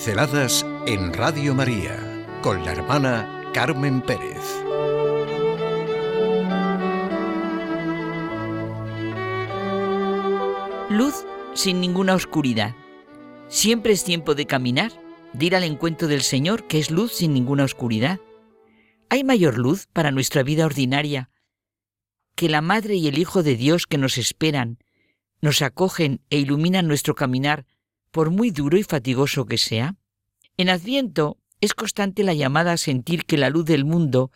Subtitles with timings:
[0.00, 4.40] Pinceladas en Radio María con la hermana Carmen Pérez.
[10.88, 12.74] Luz sin ninguna oscuridad.
[13.48, 14.90] Siempre es tiempo de caminar,
[15.34, 18.20] de ir al encuentro del Señor, que es luz sin ninguna oscuridad.
[19.10, 21.28] ¿Hay mayor luz para nuestra vida ordinaria
[22.36, 24.78] que la Madre y el Hijo de Dios que nos esperan,
[25.42, 27.66] nos acogen e iluminan nuestro caminar
[28.10, 29.96] por muy duro y fatigoso que sea?
[30.56, 34.30] En Adviento es constante la llamada a sentir que la luz del mundo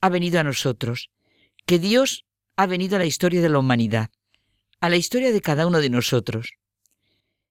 [0.00, 1.10] ha venido a nosotros,
[1.64, 2.24] que Dios
[2.56, 4.10] ha venido a la historia de la humanidad,
[4.80, 6.52] a la historia de cada uno de nosotros.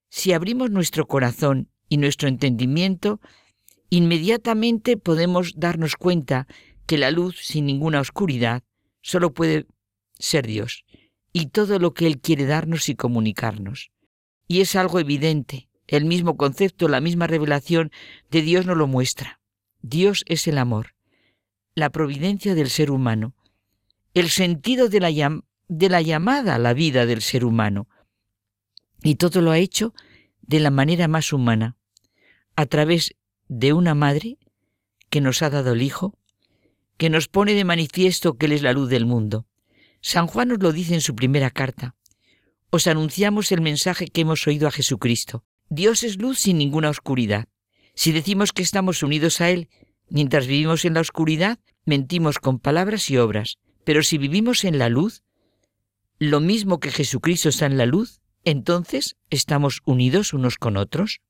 [0.10, 3.20] Si abrimos nuestro corazón y nuestro entendimiento,
[3.90, 6.48] inmediatamente podemos darnos cuenta
[6.86, 8.64] que la luz sin ninguna oscuridad
[9.02, 9.66] solo puede
[10.18, 10.86] ser Dios
[11.34, 13.92] y todo lo que Él quiere darnos y comunicarnos.
[14.48, 15.70] Y es algo evidente.
[15.88, 17.92] El mismo concepto, la misma revelación
[18.32, 19.40] de Dios nos lo muestra.
[19.82, 20.96] Dios es el amor,
[21.76, 23.36] la providencia del ser humano,
[24.16, 27.88] el sentido de la, llamada a la vida del ser humano.
[29.04, 29.94] Y todo lo ha hecho
[30.42, 31.78] de la manera más humana,
[32.56, 33.16] a través
[33.48, 34.38] de una madre
[35.12, 36.18] que nos ha dado el Hijo,
[36.98, 39.46] que nos pone de manifiesto que Él es la luz del mundo.
[40.02, 41.95] San Juan nos lo dice en su primera carta
[42.70, 45.44] os anunciamos el mensaje que hemos oído a Jesucristo.
[45.70, 47.48] Dios es luz sin ninguna oscuridad.
[47.94, 49.70] Si decimos que estamos unidos a Él
[50.10, 53.58] mientras vivimos en la oscuridad, mentimos con palabras y obras.
[53.84, 55.24] Pero si vivimos en la luz,
[56.20, 61.22] lo mismo que Jesucristo está en la luz, entonces estamos unidos unos con otros.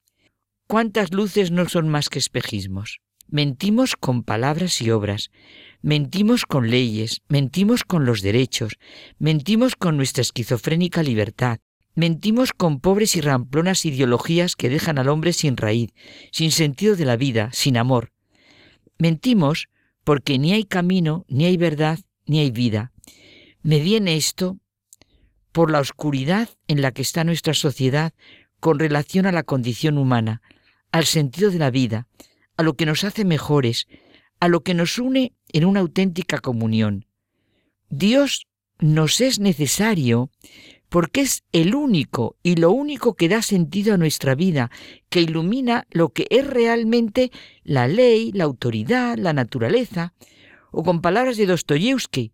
[0.68, 3.00] ¿Cuántas luces no son más que espejismos?
[3.28, 5.32] Mentimos con palabras y obras,
[5.82, 8.78] mentimos con leyes, mentimos con los derechos,
[9.18, 11.60] mentimos con nuestra esquizofrénica libertad,
[11.96, 15.90] mentimos con pobres y ramplonas ideologías que dejan al hombre sin raíz,
[16.32, 18.12] sin sentido de la vida, sin amor.
[19.00, 19.70] Mentimos
[20.04, 22.92] porque ni hay camino, ni hay verdad, ni hay vida.
[23.64, 24.60] Me viene esto
[25.52, 28.14] por la oscuridad en la que está nuestra sociedad
[28.60, 30.42] con relación a la condición humana,
[30.92, 32.08] al sentido de la vida,
[32.58, 33.88] a lo que nos hace mejores,
[34.40, 37.06] a lo que nos une en una auténtica comunión.
[37.90, 38.48] Dios
[38.80, 40.30] nos es necesario
[40.90, 44.72] porque es el único y lo único que da sentido a nuestra vida,
[45.10, 47.32] que ilumina lo que es realmente
[47.64, 50.14] la ley, la autoridad, la naturaleza,
[50.72, 52.32] o con palabras de Dostoyevsky,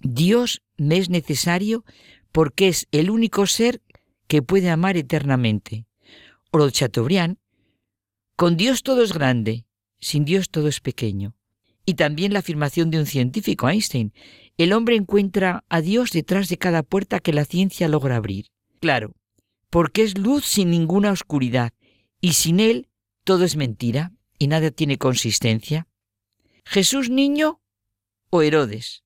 [0.00, 1.84] Dios me es necesario
[2.32, 3.82] porque es el único ser
[4.26, 5.86] que puede amar eternamente.
[6.50, 7.38] O de Chateaubriand,
[8.36, 9.66] con Dios todo es grande,
[10.00, 11.34] sin Dios todo es pequeño.
[11.84, 14.12] Y también la afirmación de un científico, Einstein,
[14.56, 18.46] el hombre encuentra a Dios detrás de cada puerta que la ciencia logra abrir.
[18.80, 19.14] Claro,
[19.70, 21.72] porque es luz sin ninguna oscuridad,
[22.20, 22.88] y sin él
[23.24, 25.88] todo es mentira y nada tiene consistencia.
[26.64, 27.60] Jesús niño
[28.30, 29.02] o Herodes,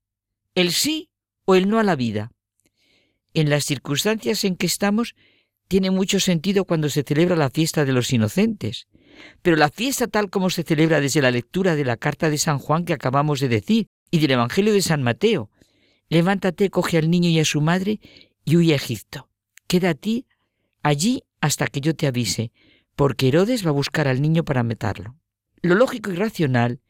[0.54, 1.10] el sí
[1.44, 2.32] o el no a la vida.
[3.34, 5.14] En las circunstancias en que estamos,
[5.68, 8.86] tiene mucho sentido cuando se celebra la fiesta de los inocentes,
[9.42, 12.58] pero la fiesta tal como se celebra desde la lectura de la carta de San
[12.58, 15.50] Juan que acabamos de decir y del Evangelio de San Mateo,
[16.08, 18.00] levántate, coge al niño y a su madre
[18.44, 19.28] y huye a Egipto.
[19.66, 19.94] Queda
[20.82, 22.52] allí hasta que yo te avise,
[22.94, 25.16] porque Herodes va a buscar al niño para matarlo.
[25.62, 26.80] Lo lógico y racional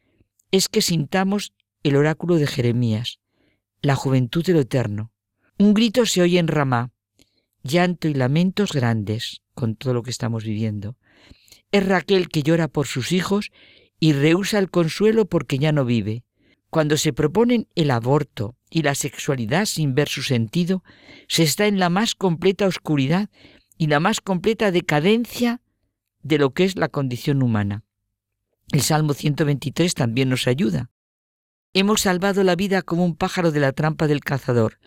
[0.51, 3.21] es que sintamos el oráculo de Jeremías,
[3.81, 5.13] la juventud de lo eterno.
[5.59, 6.91] Un grito se oye en Ramá,
[7.67, 10.97] llanto y lamentos grandes con todo lo que estamos viviendo.
[11.73, 13.51] Es Raquel que llora por sus hijos
[13.99, 16.25] y rehúsa el consuelo porque ya no vive.
[16.71, 20.83] Cuando se proponen el aborto y la sexualidad sin ver su sentido,
[21.29, 23.31] se está en la más completa oscuridad
[23.79, 25.61] y la más completa decadencia
[26.23, 27.85] de lo que es la condición humana.
[28.73, 30.91] El Salmo 123 también nos ayuda.
[31.73, 34.79] Hemos salvado la vida como un pájaro de la trampa del cazador.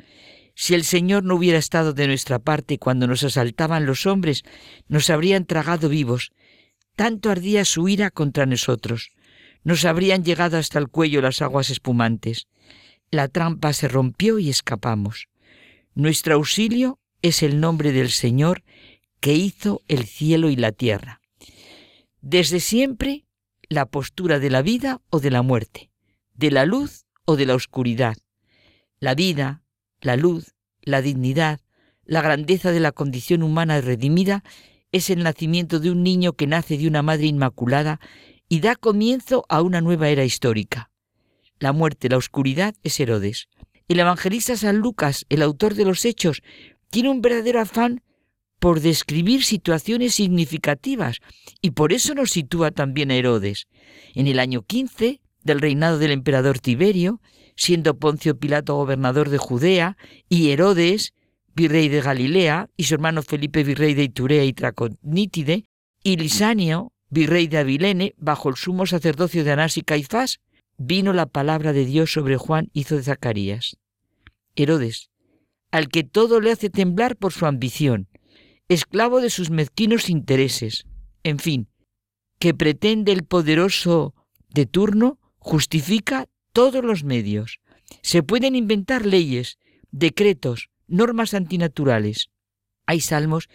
[0.62, 4.44] Si el Señor no hubiera estado de nuestra parte cuando nos asaltaban los hombres,
[4.90, 6.34] nos habrían tragado vivos,
[6.98, 9.12] tanto ardía su ira contra nosotros.
[9.64, 12.48] Nos habrían llegado hasta el cuello las aguas espumantes.
[13.10, 15.30] La trampa se rompió y escapamos.
[15.96, 18.64] Nuestro auxilio es el nombre del Señor
[19.22, 21.22] que hizo el cielo y la tierra.
[22.20, 23.24] Desde siempre,
[23.70, 25.90] la postura de la vida o de la muerte,
[26.34, 28.18] de la luz o de la oscuridad.
[29.00, 29.64] La vida,
[30.02, 31.60] la luz, la dignidad,
[32.06, 34.44] la grandeza de la condición humana redimida
[34.92, 38.00] es el nacimiento de un niño que nace de una madre inmaculada
[38.48, 40.90] y da comienzo a una nueva era histórica.
[41.60, 43.48] La muerte, la oscuridad es Herodes.
[43.88, 46.42] El evangelista San Lucas, el autor de los Hechos,
[46.90, 48.02] tiene un verdadero afán
[48.60, 51.20] por describir situaciones significativas
[51.62, 53.68] y por eso nos sitúa también a Herodes.
[54.16, 57.22] En el año 15 del reinado del emperador Tiberio,
[57.56, 59.98] siendo Poncio Pilato gobernador de Judea
[60.30, 61.14] y Herodes
[61.56, 65.66] virrey de Galilea y su hermano Felipe virrey de Iturea y Traconítide
[66.04, 70.40] y Lisanio virrey de Abilene bajo el sumo sacerdocio de Anás y Caifás,
[70.78, 73.76] vino la palabra de Dios sobre Juan hijo de Zacarías.
[74.56, 75.10] Herodes,
[75.72, 78.08] al que todo le hace temblar por su ambición,
[78.68, 80.86] esclavo de sus mezquinos intereses,
[81.24, 81.68] en fin,
[82.38, 84.14] que pretende el poderoso
[84.50, 87.60] de turno, justifica todos los medios.
[88.02, 89.58] Se pueden inventar leyes,
[89.92, 92.30] decretos, normas antinaturales.
[92.86, 93.50] Hay salmos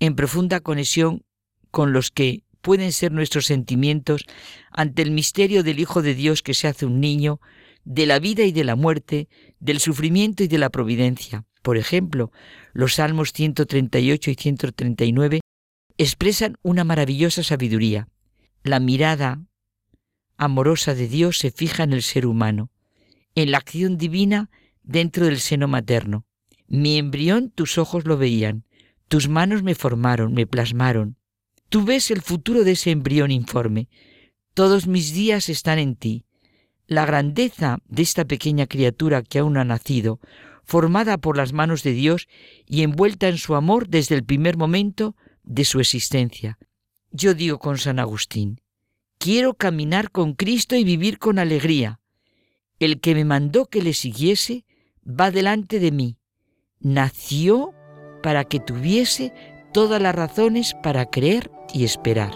[0.00, 1.24] en profunda conexión
[1.70, 4.24] con los que pueden ser nuestros sentimientos
[4.70, 7.40] ante el misterio del Hijo de Dios que se hace un niño,
[7.84, 9.28] de la vida y de la muerte,
[9.60, 11.44] del sufrimiento y de la providencia.
[11.62, 12.30] Por ejemplo,
[12.72, 15.40] los Salmos 138 y 139
[15.96, 18.08] expresan una maravillosa sabiduría.
[18.62, 19.40] La mirada
[20.38, 22.70] amorosa de Dios se fija en el ser humano,
[23.34, 24.50] en la acción divina
[24.82, 26.24] dentro del seno materno.
[26.68, 28.64] Mi embrión tus ojos lo veían,
[29.08, 31.16] tus manos me formaron, me plasmaron.
[31.68, 33.88] Tú ves el futuro de ese embrión informe.
[34.54, 36.24] Todos mis días están en ti.
[36.86, 40.20] La grandeza de esta pequeña criatura que aún ha nacido,
[40.64, 42.28] formada por las manos de Dios
[42.66, 46.58] y envuelta en su amor desde el primer momento de su existencia.
[47.10, 48.60] Yo digo con San Agustín,
[49.18, 52.00] quiero caminar con Cristo y vivir con alegría.
[52.78, 54.64] El que me mandó que le siguiese
[55.04, 56.16] va delante de mí.
[56.80, 57.74] Nació
[58.22, 59.32] para que tuviese
[59.72, 62.32] todas las razones para creer y esperar.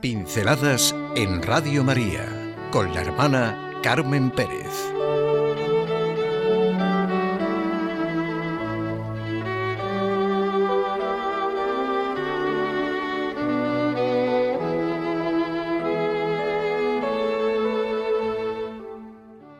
[0.00, 2.24] Pinceladas en Radio María
[2.70, 4.97] con la hermana Carmen Pérez.